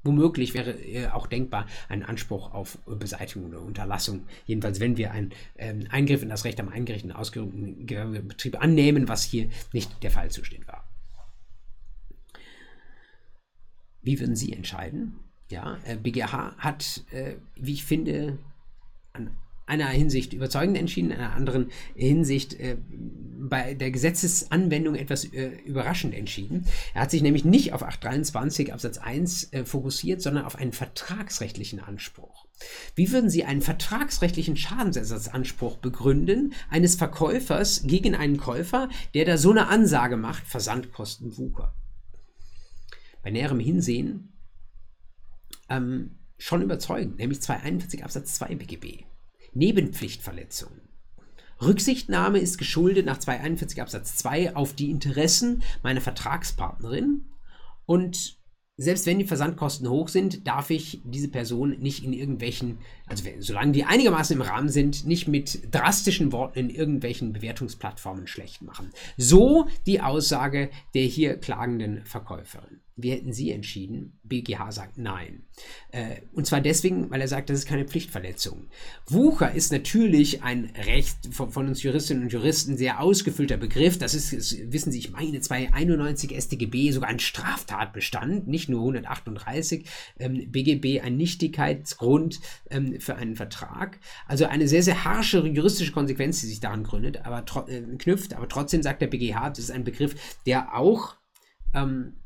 [0.04, 4.28] Womöglich wäre äh, auch denkbar ein Anspruch auf Beseitigung oder Unterlassung.
[4.46, 9.24] Jedenfalls, wenn wir einen ähm, Eingriff in das Recht am eingerichteten, ausgeübten Gewerbebetrieb annehmen, was
[9.24, 10.90] hier nicht der Fall zustehen war.
[14.02, 15.20] Wie würden Sie entscheiden?
[15.50, 18.38] Ja, äh, BGH hat, äh, wie ich finde,
[19.14, 19.32] an
[19.66, 22.78] einer Hinsicht überzeugend entschieden, in einer anderen Hinsicht äh,
[23.50, 26.66] bei der Gesetzesanwendung etwas äh, überraschend entschieden.
[26.94, 31.80] Er hat sich nämlich nicht auf 823 Absatz 1 äh, fokussiert, sondern auf einen vertragsrechtlichen
[31.80, 32.48] Anspruch.
[32.96, 39.52] Wie würden Sie einen vertragsrechtlichen Schadensersatzanspruch begründen eines Verkäufers gegen einen Käufer, der da so
[39.52, 41.74] eine Ansage macht, Versandkosten Wucher?
[43.24, 44.34] Bei näherem Hinsehen
[45.70, 49.04] ähm, schon überzeugend, nämlich 241 Absatz 2 BGB.
[49.54, 50.72] Nebenpflichtverletzung.
[51.62, 57.26] Rücksichtnahme ist geschuldet nach 241 Absatz 2 auf die Interessen meiner Vertragspartnerin
[57.86, 58.38] und
[58.76, 63.72] selbst wenn die Versandkosten hoch sind, darf ich diese Person nicht in irgendwelchen, also solange
[63.72, 68.90] die einigermaßen im Rahmen sind, nicht mit drastischen Worten in irgendwelchen Bewertungsplattformen schlecht machen.
[69.16, 72.82] So die Aussage der hier klagenden Verkäuferin.
[72.96, 74.20] Wie hätten Sie entschieden?
[74.24, 75.44] BGH sagt nein.
[75.92, 78.68] Äh, und zwar deswegen, weil er sagt, das ist keine Pflichtverletzung.
[79.08, 83.98] Wucher ist natürlich ein Recht von, von uns Juristinnen und Juristen sehr ausgefüllter Begriff.
[83.98, 89.86] Das ist, das wissen Sie, ich meine 291 StGB sogar ein Straftatbestand, nicht nur 138
[90.20, 94.00] ähm, BGB ein Nichtigkeitsgrund ähm, für einen Vertrag.
[94.28, 98.36] Also eine sehr, sehr harsche juristische Konsequenz, die sich daran gründet, aber äh, knüpft.
[98.36, 101.16] Aber trotzdem sagt der BGH, das ist ein Begriff, der auch
[101.74, 102.18] ähm,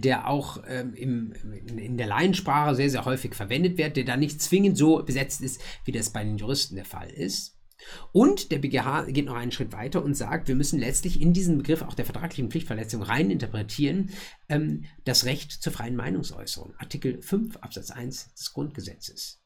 [0.00, 1.32] der auch ähm, im,
[1.76, 5.60] in, der Laiensprache sehr, sehr häufig verwendet wird, der da nicht zwingend so besetzt ist,
[5.84, 7.54] wie das bei den Juristen der Fall ist.
[8.12, 11.58] Und der BGH geht noch einen Schritt weiter und sagt, wir müssen letztlich in diesen
[11.58, 14.10] Begriff auch der vertraglichen Pflichtverletzung rein interpretieren,
[14.48, 19.40] ähm, das Recht zur freien Meinungsäußerung, Artikel 5 Absatz 1 des Grundgesetzes.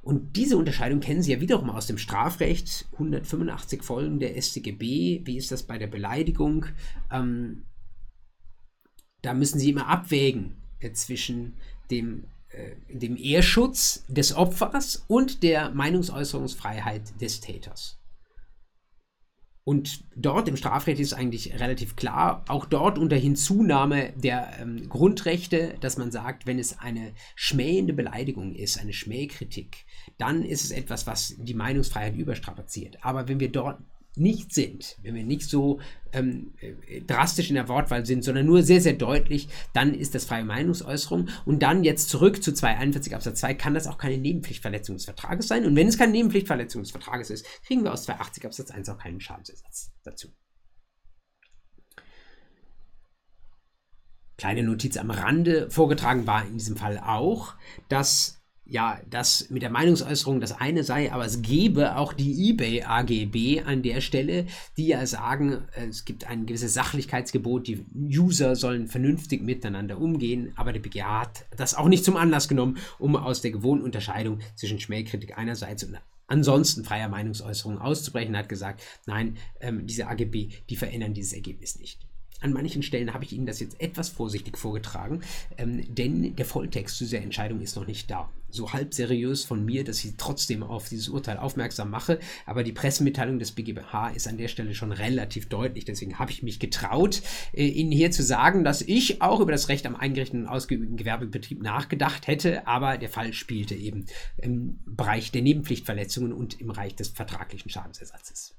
[0.00, 5.22] Und diese Unterscheidung kennen Sie ja wiederum aus dem Strafrecht, 185 Folgen der StGB.
[5.24, 6.66] Wie ist das bei der Beleidigung?
[7.10, 7.64] Ähm,
[9.22, 11.54] da müssen Sie immer abwägen äh, zwischen
[11.90, 17.98] dem äh, dem Ehrschutz des Opfers und der Meinungsäußerungsfreiheit des Täters.
[19.64, 25.74] Und dort im Strafrecht ist eigentlich relativ klar, auch dort unter Hinzunahme der ähm, Grundrechte,
[25.80, 29.84] dass man sagt, wenn es eine schmähende Beleidigung ist, eine Schmähkritik,
[30.16, 33.04] dann ist es etwas, was die Meinungsfreiheit überstrapaziert.
[33.04, 33.78] Aber wenn wir dort
[34.18, 35.80] nicht sind, wenn wir nicht so
[36.12, 40.24] ähm, äh, drastisch in der Wortwahl sind, sondern nur sehr, sehr deutlich, dann ist das
[40.24, 41.28] freie Meinungsäußerung.
[41.44, 45.48] Und dann jetzt zurück zu 241 Absatz 2 kann das auch keine Nebenpflichtverletzung des Vertrages
[45.48, 45.66] sein.
[45.66, 48.98] Und wenn es keine Nebenpflichtverletzung des Vertrages ist, kriegen wir aus 280 Absatz 1 auch
[48.98, 50.28] keinen Schadensersatz dazu.
[54.36, 57.54] Kleine Notiz am Rande vorgetragen war in diesem Fall auch,
[57.88, 58.37] dass
[58.68, 63.62] ja, das mit der Meinungsäußerung das eine sei, aber es gebe auch die eBay AGB
[63.64, 69.42] an der Stelle, die ja sagen, es gibt ein gewisses Sachlichkeitsgebot, die User sollen vernünftig
[69.42, 73.52] miteinander umgehen, aber der BGA hat das auch nicht zum Anlass genommen, um aus der
[73.52, 80.08] gewohnten Unterscheidung zwischen Schmähkritik einerseits und ansonsten freier Meinungsäußerung auszubrechen, hat gesagt, nein, ähm, diese
[80.08, 82.06] AGB, die verändern dieses Ergebnis nicht.
[82.40, 85.22] An manchen Stellen habe ich Ihnen das jetzt etwas vorsichtig vorgetragen,
[85.56, 88.30] ähm, denn der Volltext zu dieser Entscheidung ist noch nicht da.
[88.50, 92.72] So halb seriös von mir, dass ich trotzdem auf dieses Urteil aufmerksam mache, aber die
[92.72, 95.84] Pressemitteilung des BGBH ist an der Stelle schon relativ deutlich.
[95.84, 99.68] Deswegen habe ich mich getraut, äh, Ihnen hier zu sagen, dass ich auch über das
[99.68, 104.06] Recht am eingerichteten und ausgeübten Gewerbebetrieb nachgedacht hätte, aber der Fall spielte eben
[104.38, 108.54] im Bereich der Nebenpflichtverletzungen und im Bereich des vertraglichen Schadensersatzes.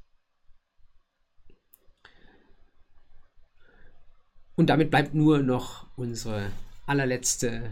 [4.59, 6.51] Und damit bleibt nur noch unsere
[6.85, 7.69] allerletzte,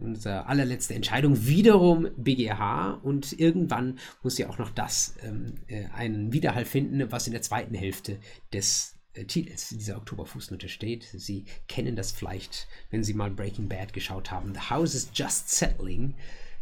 [0.00, 6.32] unsere allerletzte Entscheidung wiederum BGH und irgendwann muss ja auch noch das ähm, äh, einen
[6.32, 8.18] Widerhall finden, was in der zweiten Hälfte
[8.52, 11.04] des äh, Titels dieser Oktoberfußnote steht.
[11.04, 14.54] Sie kennen das vielleicht, wenn Sie mal Breaking Bad geschaut haben.
[14.54, 16.14] The house is just settling.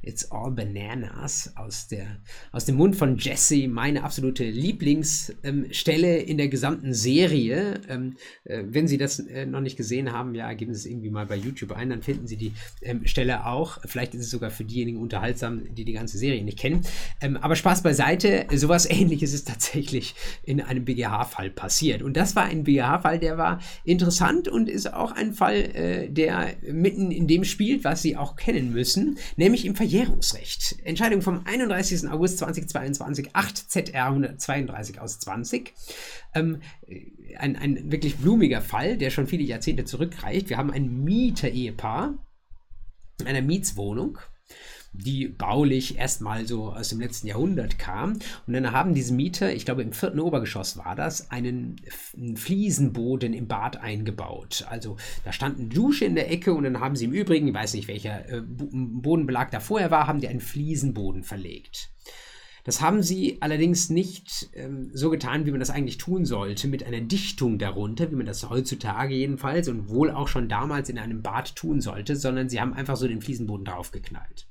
[0.03, 2.07] It's All Bananas aus, der,
[2.53, 7.81] aus dem Mund von Jesse, meine absolute Lieblingsstelle ähm, in der gesamten Serie.
[7.89, 11.11] Ähm, äh, wenn Sie das äh, noch nicht gesehen haben, ja, geben Sie es irgendwie
[11.11, 13.79] mal bei YouTube ein, dann finden Sie die ähm, Stelle auch.
[13.85, 16.81] Vielleicht ist es sogar für diejenigen unterhaltsam, die die ganze Serie nicht kennen.
[17.21, 22.01] Ähm, aber Spaß beiseite, sowas ähnliches ist tatsächlich in einem BGH-Fall passiert.
[22.01, 26.55] Und das war ein BGH-Fall, der war interessant und ist auch ein Fall, äh, der
[26.63, 30.77] mitten in dem spielt, was Sie auch kennen müssen, nämlich im Verhältnis Verjährungsrecht.
[30.85, 32.09] Entscheidung vom 31.
[32.09, 35.75] August 2022, 8 ZR 132 aus 20.
[36.33, 36.61] Ähm,
[37.37, 40.49] ein, ein wirklich blumiger Fall, der schon viele Jahrzehnte zurückreicht.
[40.49, 42.15] Wir haben ein Mieter-Ehepaar
[43.19, 44.19] in einer Mietswohnung
[44.93, 48.19] die baulich erstmal so aus dem letzten Jahrhundert kam.
[48.47, 51.77] Und dann haben diese Mieter, ich glaube im vierten Obergeschoss war das, einen,
[52.17, 54.67] einen Fliesenboden im Bad eingebaut.
[54.69, 57.55] Also da stand eine Dusche in der Ecke und dann haben sie im Übrigen, ich
[57.55, 61.91] weiß nicht welcher äh, Bodenbelag da vorher war, haben die einen Fliesenboden verlegt.
[62.65, 66.85] Das haben sie allerdings nicht ähm, so getan, wie man das eigentlich tun sollte, mit
[66.85, 71.23] einer Dichtung darunter, wie man das heutzutage jedenfalls und wohl auch schon damals in einem
[71.23, 74.50] Bad tun sollte, sondern sie haben einfach so den Fliesenboden draufgeknallt.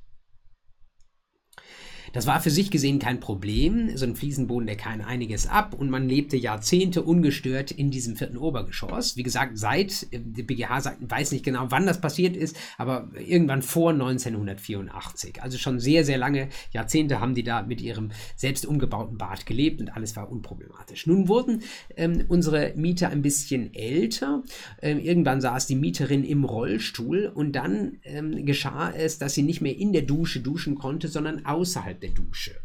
[2.14, 3.96] Das war für sich gesehen kein Problem.
[3.96, 8.38] So ein Fliesenboden, der kann einiges ab und man lebte Jahrzehnte ungestört in diesem vierten
[8.38, 9.18] Obergeschoss.
[9.18, 13.10] Wie gesagt, seit, äh, der BGH sagt, weiß nicht genau, wann das passiert ist, aber
[13.16, 15.44] irgendwann vor 1984.
[15.44, 19.82] Also schon sehr, sehr lange Jahrzehnte haben die da mit ihrem selbst umgebauten Bad gelebt
[19.82, 21.08] und alles war unproblematisch.
[21.08, 21.62] Nun wurden
[21.96, 24.44] ähm, unsere Mieter ein bisschen älter.
[24.82, 29.62] Ähm, irgendwann saß die Mieterin im Rollstuhl und dann ähm, geschah es, dass sie nicht
[29.62, 32.60] mehr in der Dusche duschen konnte, sondern außerhalb der Dusche.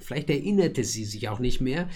[0.00, 1.88] Vielleicht erinnerte sie sich auch nicht mehr,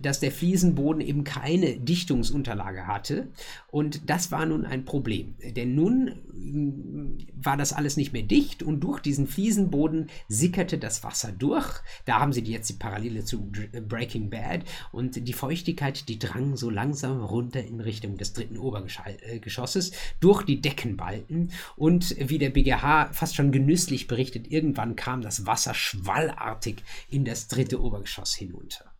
[0.00, 3.28] dass der Fliesenboden eben keine Dichtungsunterlage hatte.
[3.70, 5.34] Und das war nun ein Problem.
[5.56, 11.02] Denn nun ähm, war das alles nicht mehr dicht und durch diesen Fliesenboden sickerte das
[11.02, 11.80] Wasser durch.
[12.04, 13.50] Da haben sie jetzt die Parallele zu
[13.88, 14.64] Breaking Bad.
[14.92, 20.60] Und die Feuchtigkeit, die drang so langsam runter in Richtung des dritten Obergeschosses durch die
[20.60, 21.50] Deckenbalken.
[21.74, 26.76] Und wie der BGH fast schon genüsslich berichtet, irgendwann kam das Wasser schwallartig
[27.10, 28.95] in das dritte Obergeschoss hinunter.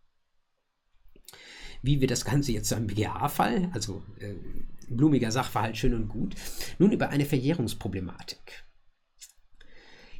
[1.87, 4.35] Wie wir das Ganze jetzt zu einem BGH-Fall, also äh,
[4.89, 6.35] blumiger Sachverhalt, schön und gut,
[6.81, 8.65] nun über eine Verjährungsproblematik.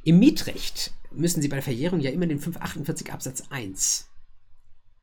[0.03, 4.09] Im Mietrecht müssen Sie bei der Verjährung ja immer den 548 Absatz 1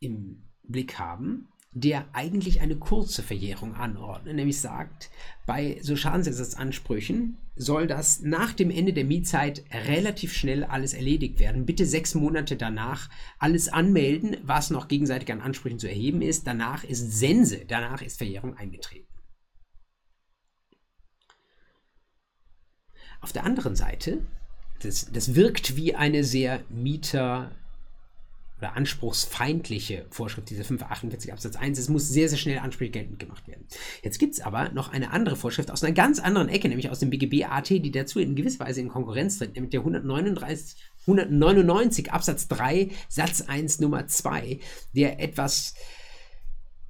[0.01, 5.11] im Blick haben, der eigentlich eine kurze Verjährung anordnet, nämlich sagt,
[5.45, 11.66] bei so Schadensersatzansprüchen soll das nach dem Ende der Mietzeit relativ schnell alles erledigt werden.
[11.66, 13.11] Bitte sechs Monate danach
[13.41, 16.47] alles anmelden, was noch gegenseitig an Ansprüchen zu erheben ist.
[16.47, 19.09] Danach ist Sense, danach ist Verjährung eingetreten.
[23.20, 24.25] Auf der anderen Seite,
[24.81, 27.51] das, das wirkt wie eine sehr Mieter-
[28.59, 31.78] oder anspruchsfeindliche Vorschrift, diese 548 Absatz 1.
[31.78, 33.66] Es muss sehr, sehr schnell Ansprüche geltend gemacht werden.
[34.02, 37.00] Jetzt gibt es aber noch eine andere Vorschrift aus einer ganz anderen Ecke, nämlich aus
[37.00, 42.12] dem BGB AT, die dazu in gewisser Weise in Konkurrenz tritt, nämlich der 139, 199
[42.12, 44.61] Absatz 3 Satz 1 Nummer 2,
[44.94, 45.74] der etwas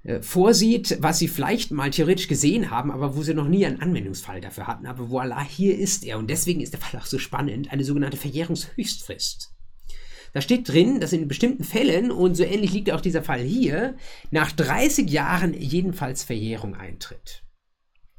[0.04, 3.80] äh, vorsieht, was sie vielleicht mal theoretisch gesehen haben, aber wo sie noch nie einen
[3.80, 4.86] Anwendungsfall dafür hatten.
[4.86, 6.18] Aber voilà, hier ist er.
[6.18, 9.53] Und deswegen ist der Fall auch so spannend, eine sogenannte Verjährungshöchstfrist.
[10.35, 13.97] Da steht drin, dass in bestimmten Fällen, und so ähnlich liegt auch dieser Fall hier,
[14.32, 17.45] nach 30 Jahren jedenfalls Verjährung eintritt.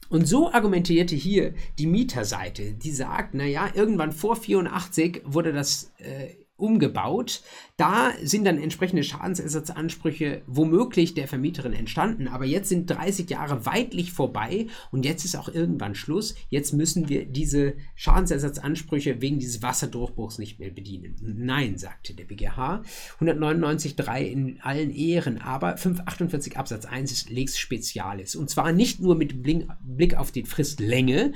[0.07, 6.44] Und so argumentierte hier die Mieterseite, die sagt, naja, irgendwann vor 84 wurde das äh,
[6.57, 7.41] umgebaut.
[7.77, 14.13] Da sind dann entsprechende Schadensersatzansprüche womöglich der Vermieterin entstanden, aber jetzt sind 30 Jahre weitlich
[14.13, 16.35] vorbei und jetzt ist auch irgendwann Schluss.
[16.49, 21.15] Jetzt müssen wir diese Schadensersatzansprüche wegen dieses Wasserdurchbruchs nicht mehr bedienen.
[21.21, 22.83] Nein, sagte der BGH.
[23.19, 28.35] 199.3 in allen Ehren, aber 548 Absatz 1 ist Lex Spezialis.
[28.35, 31.33] Und zwar nicht nur mit Blick auf die Fristlänge,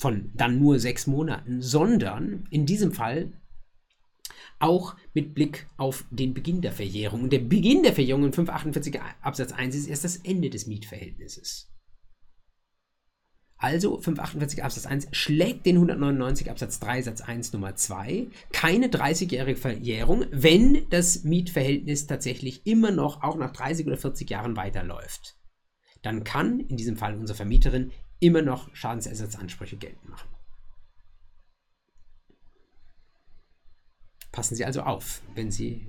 [0.00, 3.32] von dann nur sechs Monaten, sondern in diesem Fall
[4.60, 7.24] auch mit Blick auf den Beginn der Verjährung.
[7.24, 11.70] Und der Beginn der Verjährung in 548 Absatz 1 ist erst das Ende des Mietverhältnisses.
[13.56, 19.60] Also 548 Absatz 1 schlägt den 199 Absatz 3 Satz 1 Nummer 2 keine 30-jährige
[19.60, 25.36] Verjährung, wenn das Mietverhältnis tatsächlich immer noch auch nach 30 oder 40 Jahren weiterläuft.
[26.00, 30.28] Dann kann in diesem Fall unsere Vermieterin immer noch Schadensersatzansprüche geltend machen.
[34.32, 35.86] Passen Sie also auf, wenn Sie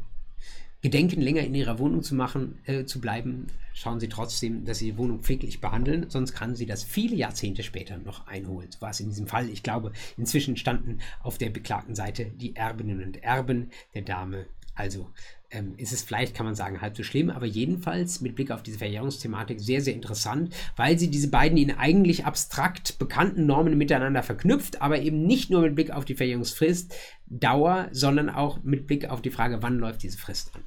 [0.82, 4.92] gedenken, länger in Ihrer Wohnung zu machen, äh, zu bleiben, schauen Sie trotzdem, dass Sie
[4.92, 8.72] die Wohnung pfleglich behandeln, sonst kann Sie das viele Jahrzehnte später noch einholen.
[8.72, 9.50] So war es in diesem Fall.
[9.50, 14.46] Ich glaube, inzwischen standen auf der beklagten Seite die Erbinnen und Erben der Dame.
[14.76, 15.11] Also
[15.51, 18.63] ähm, ist es vielleicht, kann man sagen, halb so schlimm, aber jedenfalls mit Blick auf
[18.63, 24.24] diese Verjährungsthematik sehr, sehr interessant, weil sie diese beiden in eigentlich abstrakt bekannten Normen miteinander
[24.24, 26.95] verknüpft, aber eben nicht nur mit Blick auf die Verjährungsfrist,
[27.28, 30.63] Dauer, sondern auch mit Blick auf die Frage, wann läuft diese Frist an.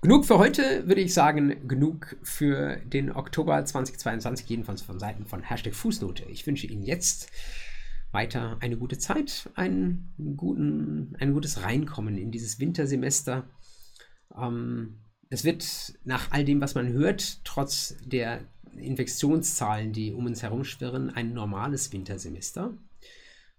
[0.00, 5.42] Genug für heute, würde ich sagen, genug für den Oktober 2022, jedenfalls von Seiten von
[5.42, 6.24] Hashtag Fußnote.
[6.30, 7.32] Ich wünsche Ihnen jetzt
[8.12, 13.48] weiter eine gute Zeit, einen guten, ein gutes Reinkommen in dieses Wintersemester.
[14.36, 14.98] Ähm,
[15.30, 18.40] es wird nach all dem, was man hört, trotz der
[18.76, 22.72] Infektionszahlen, die um uns herum schwirren, ein normales Wintersemester.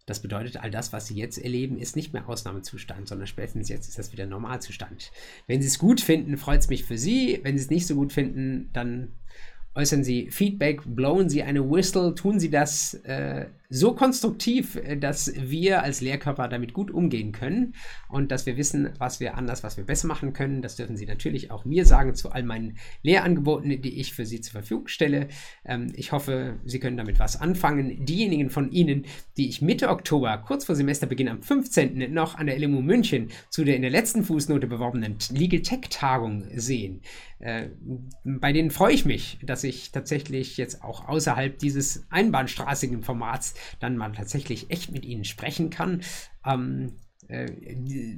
[0.06, 3.88] Das bedeutet, all das, was Sie jetzt erleben, ist nicht mehr Ausnahmezustand, sondern spätestens jetzt
[3.88, 5.12] ist das wieder Normalzustand.
[5.46, 7.40] Wenn Sie es gut finden, freut es mich für Sie.
[7.44, 9.12] Wenn Sie es nicht so gut finden, dann
[9.76, 15.32] äußern Sie Feedback, blowen Sie eine Whistle, tun Sie das äh, so konstruktiv, äh, dass
[15.36, 17.76] wir als Lehrkörper damit gut umgehen können
[18.10, 20.62] und dass wir wissen, was wir anders, was wir besser machen können.
[20.62, 24.42] Das dürfen Sie natürlich auch mir sagen zu all meinen Lehrangeboten, die ich für Sie
[24.42, 25.28] zur Verfügung stelle.
[25.66, 28.06] Ähm, ich hoffe, Sie können damit was anfangen.
[28.06, 29.06] Diejenigen von Ihnen,
[29.38, 32.12] die ich Mitte Oktober, kurz vor Semesterbeginn am 15.
[32.12, 36.46] noch an der LMU München zu der in der letzten Fußnote beworbenen Legal Tech Tagung
[36.56, 37.02] sehen,
[37.40, 37.70] äh,
[38.24, 43.98] bei denen freue ich mich, dass ich tatsächlich jetzt auch außerhalb dieses einbahnstraßigen Formats dann
[43.98, 46.02] mal tatsächlich echt mit ihnen sprechen kann.
[46.46, 46.94] Ähm,
[47.28, 47.48] äh,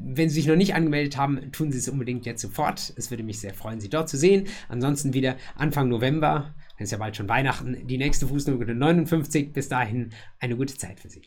[0.04, 2.94] wenn Sie sich noch nicht angemeldet haben, tun Sie es unbedingt jetzt sofort.
[2.96, 4.48] Es würde mich sehr freuen, Sie dort zu sehen.
[4.70, 9.54] Ansonsten wieder Anfang November, dann ist ja bald schon Weihnachten, die nächste Fußnote 59.
[9.54, 11.24] Bis dahin eine gute Zeit für Sie.